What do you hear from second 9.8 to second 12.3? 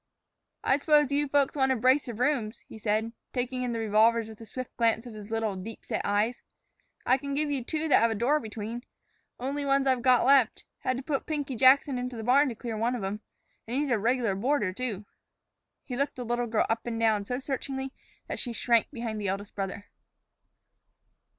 I've got left. Had to put Pinky Jackson into the